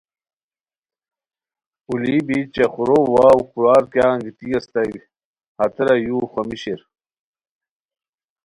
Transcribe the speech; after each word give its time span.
اولی 1.87 2.17
بی 2.27 2.37
چاخورو 2.53 2.99
واؤ 3.13 3.39
کورار 3.51 3.83
کیانگیتی 3.93 4.47
اسیتائے 4.57 4.99
ہتیرا 5.59 5.93
یو 6.07 6.19
خومی 6.31 6.57
شیر 6.61 6.79